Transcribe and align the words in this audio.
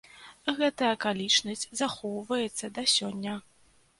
Гэтая 0.59 0.87
акалічнасць 0.97 1.67
захоўваецца 1.81 2.65
да 2.79 2.87
сёння. 2.95 3.37